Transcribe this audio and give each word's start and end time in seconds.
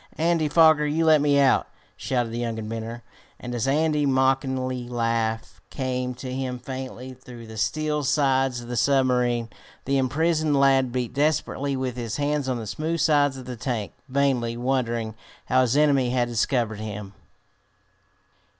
Andy 0.17 0.49
Foger, 0.49 0.87
you 0.87 1.05
let 1.05 1.21
me 1.21 1.39
out!" 1.39 1.67
shouted 1.95 2.31
the 2.31 2.39
young 2.39 2.57
inventor; 2.57 3.03
and 3.39 3.53
as 3.53 3.67
Andy's 3.67 4.07
mocking 4.07 4.55
laugh 4.89 5.61
came 5.69 6.15
to 6.15 6.33
him 6.33 6.57
faintly 6.57 7.13
through 7.13 7.45
the 7.45 7.55
steel 7.55 8.03
sides 8.03 8.61
of 8.61 8.67
the 8.67 8.75
submarine, 8.75 9.47
the 9.85 9.99
imprisoned 9.99 10.59
lad 10.59 10.91
beat 10.91 11.13
desperately 11.13 11.75
with 11.75 11.97
his 11.97 12.17
hands 12.17 12.49
on 12.49 12.57
the 12.57 12.65
smooth 12.65 12.99
sides 12.99 13.37
of 13.37 13.45
the 13.45 13.55
tank, 13.55 13.93
vainly 14.09 14.57
wondering 14.57 15.13
how 15.45 15.61
his 15.61 15.77
enemy 15.77 16.09
had 16.09 16.27
discovered 16.27 16.79
him. 16.79 17.13